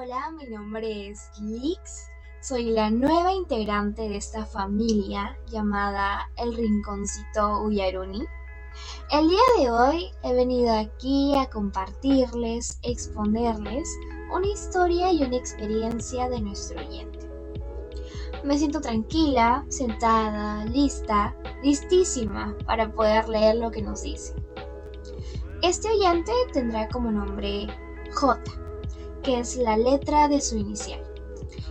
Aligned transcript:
Hola, 0.00 0.30
mi 0.30 0.46
nombre 0.46 1.08
es 1.08 1.28
Lix. 1.40 2.06
Soy 2.40 2.66
la 2.66 2.88
nueva 2.88 3.32
integrante 3.32 4.02
de 4.02 4.16
esta 4.16 4.46
familia 4.46 5.36
llamada 5.48 6.30
El 6.36 6.54
Rinconcito 6.54 7.62
Uyaruni. 7.64 8.24
El 9.10 9.28
día 9.28 9.40
de 9.58 9.70
hoy 9.72 10.10
he 10.22 10.34
venido 10.34 10.72
aquí 10.72 11.36
a 11.36 11.50
compartirles, 11.50 12.78
exponerles 12.84 13.88
una 14.32 14.46
historia 14.46 15.10
y 15.10 15.24
una 15.24 15.36
experiencia 15.36 16.28
de 16.28 16.42
nuestro 16.42 16.78
oyente. 16.78 17.28
Me 18.44 18.56
siento 18.56 18.80
tranquila, 18.80 19.64
sentada, 19.68 20.64
lista, 20.66 21.34
listísima 21.64 22.56
para 22.66 22.92
poder 22.92 23.28
leer 23.28 23.56
lo 23.56 23.72
que 23.72 23.82
nos 23.82 24.02
dice. 24.02 24.32
Este 25.62 25.88
oyente 25.88 26.30
tendrá 26.52 26.88
como 26.88 27.10
nombre 27.10 27.66
J 28.12 28.67
que 29.28 29.40
es 29.40 29.56
la 29.58 29.76
letra 29.76 30.26
de 30.26 30.40
su 30.40 30.56
inicial, 30.56 31.02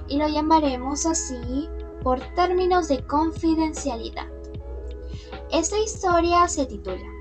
y 0.07 0.17
lo 0.19 0.27
llamaremos 0.27 1.07
así 1.07 1.67
por 2.03 2.19
términos 2.35 2.87
de 2.87 3.03
confidencialidad. 3.07 4.27
Esta 5.51 5.79
historia 5.79 6.47
se 6.47 6.67
titula 6.67 7.11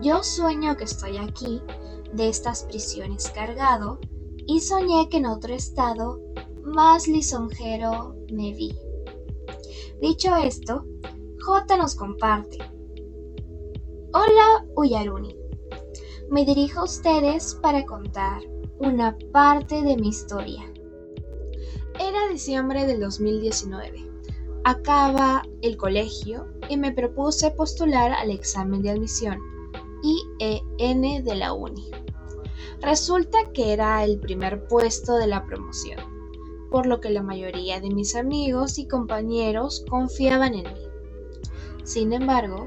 Yo 0.00 0.22
sueño 0.22 0.76
que 0.76 0.84
estoy 0.84 1.16
aquí, 1.16 1.60
de 2.12 2.28
estas 2.28 2.62
prisiones 2.62 3.28
cargado, 3.30 3.98
y 4.46 4.60
soñé 4.60 5.08
que 5.08 5.16
en 5.16 5.26
otro 5.26 5.52
estado 5.54 6.20
más 6.62 7.08
lisonjero 7.08 8.14
me 8.30 8.52
vi. 8.52 8.78
Dicho 10.00 10.36
esto, 10.36 10.84
J 11.44 11.76
nos 11.76 11.96
comparte. 11.96 12.58
Hola 14.12 14.64
Uyaruni. 14.76 15.36
Me 16.30 16.44
dirijo 16.44 16.80
a 16.80 16.84
ustedes 16.84 17.58
para 17.60 17.84
contar 17.84 18.40
una 18.78 19.16
parte 19.32 19.82
de 19.82 19.96
mi 19.96 20.08
historia. 20.08 20.62
Era 21.98 22.28
diciembre 22.30 22.86
del 22.86 23.00
2019. 23.00 24.04
Acaba 24.64 25.42
el 25.62 25.76
colegio 25.76 26.46
y 26.68 26.76
me 26.76 26.92
propuse 26.92 27.50
postular 27.52 28.12
al 28.12 28.30
examen 28.30 28.82
de 28.82 28.90
admisión 28.90 29.38
IEN 30.02 31.24
de 31.24 31.34
la 31.34 31.54
Uni. 31.54 31.90
Resulta 32.82 33.38
que 33.54 33.72
era 33.72 34.04
el 34.04 34.18
primer 34.18 34.66
puesto 34.68 35.16
de 35.16 35.26
la 35.26 35.46
promoción, 35.46 36.00
por 36.70 36.86
lo 36.86 37.00
que 37.00 37.10
la 37.10 37.22
mayoría 37.22 37.80
de 37.80 37.88
mis 37.88 38.14
amigos 38.14 38.78
y 38.78 38.86
compañeros 38.86 39.84
confiaban 39.88 40.54
en 40.54 40.64
mí. 40.64 40.86
Sin 41.82 42.12
embargo, 42.12 42.66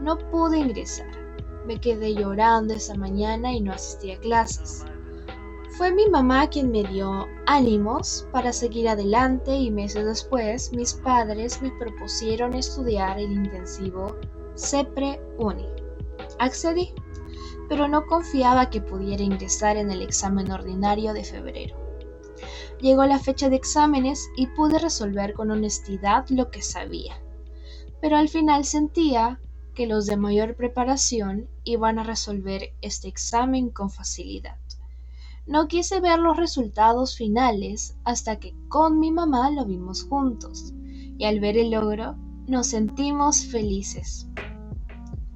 no 0.00 0.16
pude 0.30 0.58
ingresar. 0.58 1.10
Me 1.66 1.78
quedé 1.78 2.14
llorando 2.14 2.72
esa 2.72 2.94
mañana 2.94 3.52
y 3.52 3.60
no 3.60 3.72
asistí 3.72 4.12
a 4.12 4.18
clases. 4.20 4.84
Fue 5.76 5.92
mi 5.92 6.08
mamá 6.10 6.48
quien 6.50 6.70
me 6.70 6.82
dio 6.82 7.28
ánimos 7.46 8.26
para 8.32 8.52
seguir 8.52 8.88
adelante 8.88 9.54
y 9.54 9.70
meses 9.70 10.04
después 10.04 10.72
mis 10.72 10.94
padres 10.94 11.62
me 11.62 11.70
propusieron 11.70 12.54
estudiar 12.54 13.18
el 13.18 13.32
intensivo 13.32 14.16
CEPRE 14.56 15.20
Uni. 15.38 15.66
Accedí, 16.38 16.92
pero 17.68 17.86
no 17.86 18.04
confiaba 18.06 18.68
que 18.68 18.80
pudiera 18.80 19.22
ingresar 19.22 19.76
en 19.76 19.90
el 19.90 20.02
examen 20.02 20.50
ordinario 20.50 21.14
de 21.14 21.24
febrero. 21.24 21.76
Llegó 22.80 23.04
la 23.06 23.18
fecha 23.18 23.48
de 23.48 23.56
exámenes 23.56 24.28
y 24.36 24.48
pude 24.48 24.78
resolver 24.78 25.34
con 25.34 25.50
honestidad 25.50 26.26
lo 26.30 26.50
que 26.50 26.62
sabía, 26.62 27.22
pero 28.00 28.16
al 28.16 28.28
final 28.28 28.64
sentía 28.64 29.40
que 29.74 29.86
los 29.86 30.06
de 30.06 30.16
mayor 30.16 30.56
preparación 30.56 31.48
iban 31.64 31.98
a 31.98 32.04
resolver 32.04 32.74
este 32.82 33.08
examen 33.08 33.70
con 33.70 33.88
facilidad. 33.88 34.56
No 35.46 35.66
quise 35.68 36.00
ver 36.00 36.18
los 36.18 36.36
resultados 36.36 37.16
finales 37.16 37.96
hasta 38.04 38.36
que 38.36 38.54
con 38.68 39.00
mi 39.00 39.10
mamá 39.10 39.50
lo 39.50 39.64
vimos 39.64 40.04
juntos 40.04 40.72
y 41.18 41.24
al 41.24 41.40
ver 41.40 41.56
el 41.56 41.70
logro 41.70 42.16
nos 42.46 42.68
sentimos 42.68 43.46
felices. 43.46 44.28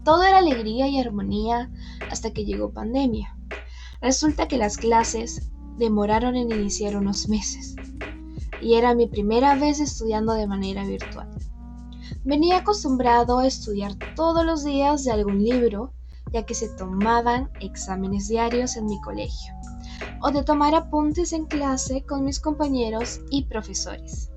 Todo 0.04 0.22
era 0.22 0.38
alegría 0.38 0.86
y 0.88 1.00
armonía 1.00 1.70
hasta 2.10 2.32
que 2.32 2.44
llegó 2.44 2.72
pandemia. 2.72 3.36
Resulta 4.00 4.46
que 4.46 4.58
las 4.58 4.76
clases 4.76 5.50
demoraron 5.78 6.36
en 6.36 6.52
iniciar 6.52 6.96
unos 6.96 7.28
meses 7.28 7.74
y 8.60 8.74
era 8.74 8.94
mi 8.94 9.06
primera 9.06 9.56
vez 9.56 9.80
estudiando 9.80 10.34
de 10.34 10.46
manera 10.46 10.84
virtual. 10.84 11.30
Venía 12.24 12.58
acostumbrado 12.58 13.38
a 13.38 13.46
estudiar 13.46 13.94
todos 14.14 14.44
los 14.44 14.64
días 14.64 15.04
de 15.04 15.12
algún 15.12 15.42
libro 15.42 15.92
ya 16.32 16.44
que 16.44 16.54
se 16.54 16.68
tomaban 16.68 17.50
exámenes 17.60 18.28
diarios 18.28 18.76
en 18.76 18.86
mi 18.86 19.00
colegio 19.00 19.53
o 20.24 20.30
de 20.30 20.42
tomar 20.42 20.74
apuntes 20.74 21.34
en 21.34 21.44
clase 21.44 22.02
con 22.02 22.24
mis 22.24 22.40
compañeros 22.40 23.20
y 23.28 23.44
profesores. 23.44 24.30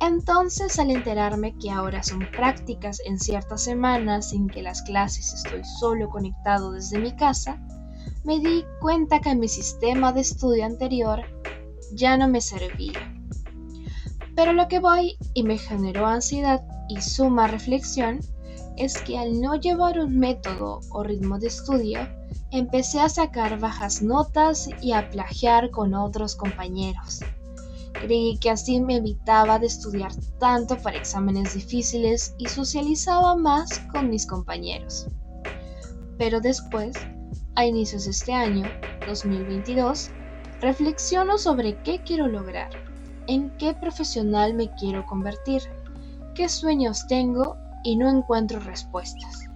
Entonces, 0.00 0.78
al 0.78 0.92
enterarme 0.92 1.56
que 1.58 1.72
ahora 1.72 2.04
son 2.04 2.20
prácticas 2.30 3.00
en 3.04 3.18
ciertas 3.18 3.64
semanas 3.64 4.30
sin 4.30 4.48
que 4.48 4.62
las 4.62 4.80
clases 4.82 5.34
estoy 5.34 5.62
solo 5.80 6.08
conectado 6.08 6.70
desde 6.70 7.00
mi 7.00 7.16
casa, 7.16 7.60
me 8.22 8.38
di 8.38 8.64
cuenta 8.80 9.18
que 9.18 9.34
mi 9.34 9.48
sistema 9.48 10.12
de 10.12 10.20
estudio 10.20 10.64
anterior 10.64 11.24
ya 11.92 12.16
no 12.16 12.28
me 12.28 12.40
servía. 12.40 13.12
Pero 14.36 14.52
lo 14.52 14.68
que 14.68 14.78
voy 14.78 15.16
y 15.34 15.42
me 15.42 15.58
generó 15.58 16.06
ansiedad 16.06 16.62
y 16.88 17.00
suma 17.00 17.48
reflexión 17.48 18.20
es 18.76 18.96
que 19.02 19.18
al 19.18 19.40
no 19.40 19.56
llevar 19.56 19.98
un 19.98 20.16
método 20.16 20.78
o 20.90 21.02
ritmo 21.02 21.40
de 21.40 21.48
estudio, 21.48 21.98
empecé 22.50 23.00
a 23.00 23.08
sacar 23.08 23.58
bajas 23.58 24.02
notas 24.02 24.68
y 24.80 24.92
a 24.92 25.10
plagiar 25.10 25.70
con 25.70 25.94
otros 25.94 26.36
compañeros. 26.36 27.20
Creí 27.92 28.38
que 28.38 28.50
así 28.50 28.80
me 28.80 28.96
evitaba 28.96 29.58
de 29.58 29.66
estudiar 29.66 30.12
tanto 30.38 30.76
para 30.78 30.96
exámenes 30.96 31.54
difíciles 31.54 32.34
y 32.38 32.46
socializaba 32.46 33.34
más 33.36 33.80
con 33.92 34.08
mis 34.08 34.26
compañeros. 34.26 35.06
Pero 36.16 36.40
después, 36.40 36.96
a 37.56 37.64
inicios 37.64 38.04
de 38.04 38.12
este 38.12 38.32
año, 38.32 38.64
2022, 39.06 40.10
reflexiono 40.60 41.38
sobre 41.38 41.80
qué 41.82 42.00
quiero 42.04 42.28
lograr, 42.28 42.70
en 43.26 43.50
qué 43.58 43.74
profesional 43.74 44.54
me 44.54 44.72
quiero 44.74 45.04
convertir, 45.06 45.62
qué 46.34 46.48
sueños 46.48 47.06
tengo 47.08 47.56
y 47.84 47.96
no 47.96 48.08
encuentro 48.08 48.60
respuestas. 48.60 49.47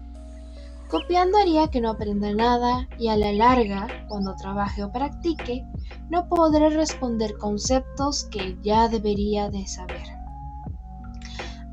Copiando 0.92 1.38
haría 1.38 1.68
que 1.68 1.80
no 1.80 1.88
aprenda 1.88 2.34
nada 2.34 2.86
y 2.98 3.08
a 3.08 3.16
la 3.16 3.32
larga, 3.32 3.88
cuando 4.08 4.36
trabaje 4.36 4.84
o 4.84 4.92
practique, 4.92 5.64
no 6.10 6.28
podré 6.28 6.68
responder 6.68 7.38
conceptos 7.38 8.24
que 8.24 8.58
ya 8.62 8.90
debería 8.90 9.48
de 9.48 9.66
saber. 9.66 10.04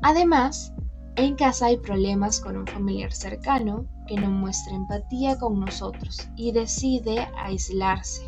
Además, 0.00 0.72
en 1.16 1.36
casa 1.36 1.66
hay 1.66 1.76
problemas 1.76 2.40
con 2.40 2.56
un 2.56 2.66
familiar 2.66 3.12
cercano 3.12 3.84
que 4.06 4.16
no 4.16 4.30
muestra 4.30 4.74
empatía 4.74 5.38
con 5.38 5.60
nosotros 5.60 6.26
y 6.34 6.52
decide 6.52 7.28
aislarse. 7.36 8.26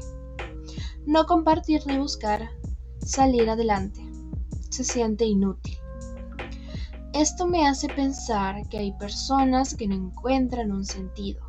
No 1.06 1.24
compartir 1.24 1.86
ni 1.86 1.96
buscar 1.96 2.50
salir 2.98 3.48
adelante. 3.48 4.06
Se 4.68 4.84
siente 4.84 5.24
inútil. 5.24 5.71
Esto 7.14 7.46
me 7.46 7.68
hace 7.68 7.88
pensar 7.88 8.66
que 8.70 8.78
hay 8.78 8.92
personas 8.92 9.74
que 9.74 9.86
no 9.86 9.94
encuentran 9.94 10.72
un 10.72 10.86
sentido, 10.86 11.42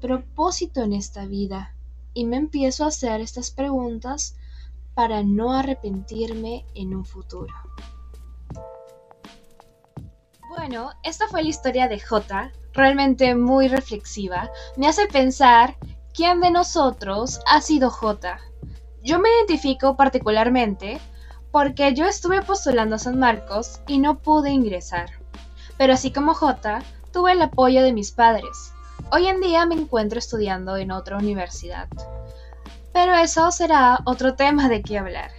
propósito 0.00 0.82
en 0.82 0.92
esta 0.92 1.26
vida, 1.26 1.74
y 2.14 2.24
me 2.24 2.36
empiezo 2.36 2.84
a 2.84 2.88
hacer 2.88 3.20
estas 3.20 3.50
preguntas 3.50 4.36
para 4.94 5.24
no 5.24 5.52
arrepentirme 5.52 6.64
en 6.74 6.94
un 6.94 7.04
futuro. 7.04 7.52
Bueno, 10.48 10.90
esta 11.02 11.26
fue 11.26 11.42
la 11.42 11.48
historia 11.48 11.88
de 11.88 11.98
J, 11.98 12.52
realmente 12.72 13.34
muy 13.34 13.66
reflexiva. 13.66 14.50
Me 14.76 14.86
hace 14.86 15.08
pensar 15.08 15.76
quién 16.14 16.40
de 16.40 16.52
nosotros 16.52 17.40
ha 17.46 17.60
sido 17.60 17.90
J. 17.90 18.38
Yo 19.02 19.18
me 19.18 19.28
identifico 19.30 19.96
particularmente 19.96 21.00
porque 21.56 21.94
yo 21.94 22.04
estuve 22.04 22.42
postulando 22.42 22.96
a 22.96 22.98
San 22.98 23.18
Marcos 23.18 23.80
y 23.86 23.96
no 23.96 24.18
pude 24.18 24.50
ingresar. 24.50 25.08
Pero 25.78 25.94
así 25.94 26.12
como 26.12 26.34
J, 26.34 26.82
tuve 27.14 27.32
el 27.32 27.40
apoyo 27.40 27.82
de 27.82 27.94
mis 27.94 28.12
padres. 28.12 28.74
Hoy 29.10 29.26
en 29.26 29.40
día 29.40 29.64
me 29.64 29.74
encuentro 29.74 30.18
estudiando 30.18 30.76
en 30.76 30.90
otra 30.90 31.16
universidad. 31.16 31.88
Pero 32.92 33.14
eso 33.14 33.50
será 33.52 34.00
otro 34.04 34.34
tema 34.34 34.68
de 34.68 34.82
qué 34.82 34.98
hablar. 34.98 35.30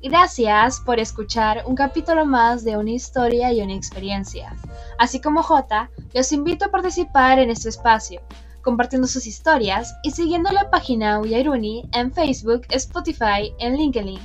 Gracias 0.00 0.78
por 0.78 1.00
escuchar 1.00 1.64
un 1.66 1.74
capítulo 1.74 2.24
más 2.26 2.62
de 2.62 2.76
una 2.76 2.92
historia 2.92 3.52
y 3.52 3.60
una 3.60 3.74
experiencia. 3.74 4.54
Así 5.00 5.20
como 5.20 5.42
J, 5.42 5.90
los 6.14 6.30
invito 6.30 6.66
a 6.66 6.70
participar 6.70 7.40
en 7.40 7.50
este 7.50 7.70
espacio, 7.70 8.20
compartiendo 8.62 9.08
sus 9.08 9.26
historias 9.26 9.96
y 10.04 10.12
siguiendo 10.12 10.52
la 10.52 10.70
página 10.70 11.18
Uyairuni 11.18 11.90
en 11.92 12.12
Facebook, 12.12 12.66
Spotify, 12.70 13.52
en 13.58 13.76
LinkedIn 13.76 14.20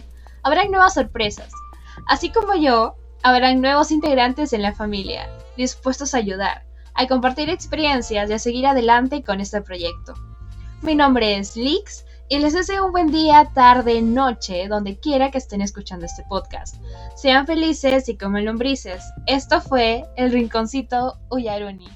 habrán 0.45 0.69
nuevas 0.69 0.93
sorpresas. 0.93 1.51
Así 2.07 2.31
como 2.31 2.53
yo, 2.53 2.95
habrán 3.23 3.61
nuevos 3.61 3.89
integrantes 3.89 4.53
en 4.53 4.61
la 4.61 4.73
familia, 4.73 5.27
dispuestos 5.57 6.13
a 6.13 6.19
ayudar, 6.19 6.67
a 6.93 7.07
compartir 7.07 7.49
experiencias 7.49 8.29
y 8.29 8.33
a 8.33 8.39
seguir 8.39 8.67
adelante 8.67 9.23
con 9.23 9.41
este 9.41 9.61
proyecto. 9.61 10.13
Mi 10.83 10.93
nombre 10.93 11.37
es 11.37 11.57
Lix 11.57 12.05
y 12.29 12.37
les 12.37 12.53
deseo 12.53 12.85
un 12.85 12.91
buen 12.91 13.11
día, 13.11 13.49
tarde, 13.55 14.03
noche, 14.03 14.67
donde 14.67 14.99
quiera 14.99 15.31
que 15.31 15.39
estén 15.39 15.61
escuchando 15.61 16.05
este 16.05 16.23
podcast. 16.29 16.75
Sean 17.15 17.47
felices 17.47 18.07
y 18.07 18.15
comen 18.15 18.45
lombrices. 18.45 19.03
Esto 19.25 19.61
fue 19.61 20.05
El 20.15 20.31
Rinconcito 20.31 21.17
Uyaruni. 21.31 21.89